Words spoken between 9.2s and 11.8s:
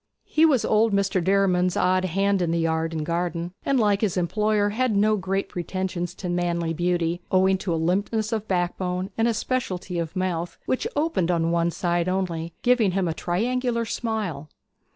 speciality of mouth, which opened on one